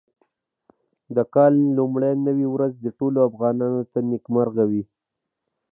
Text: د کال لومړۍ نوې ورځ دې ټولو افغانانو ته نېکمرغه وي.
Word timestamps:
د 1.15 1.17
کال 1.33 1.53
لومړۍ 1.77 2.13
نوې 2.27 2.47
ورځ 2.53 2.73
دې 2.83 2.91
ټولو 2.99 3.19
افغانانو 3.29 3.81
ته 3.91 3.99
نېکمرغه 4.09 4.63
وي. 4.71 4.83